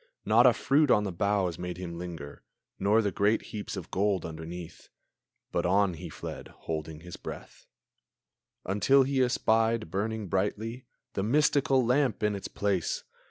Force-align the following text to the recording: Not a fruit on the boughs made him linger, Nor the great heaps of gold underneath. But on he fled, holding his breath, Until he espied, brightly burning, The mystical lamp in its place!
Not 0.25 0.47
a 0.47 0.53
fruit 0.53 0.89
on 0.89 1.03
the 1.03 1.11
boughs 1.11 1.59
made 1.59 1.77
him 1.77 1.99
linger, 1.99 2.41
Nor 2.79 3.03
the 3.03 3.11
great 3.11 3.43
heaps 3.53 3.77
of 3.77 3.91
gold 3.91 4.25
underneath. 4.25 4.89
But 5.51 5.63
on 5.63 5.93
he 5.93 6.09
fled, 6.09 6.47
holding 6.47 7.01
his 7.01 7.17
breath, 7.17 7.67
Until 8.65 9.03
he 9.03 9.21
espied, 9.21 9.91
brightly 9.91 10.25
burning, 10.31 10.83
The 11.13 11.21
mystical 11.21 11.85
lamp 11.85 12.23
in 12.23 12.33
its 12.35 12.47
place! 12.47 13.03